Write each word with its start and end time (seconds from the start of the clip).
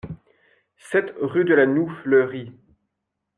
sept 0.79 1.13
rue 1.21 1.45
de 1.45 1.53
la 1.53 1.67
Noue 1.67 1.93
Fleurie 2.01 2.51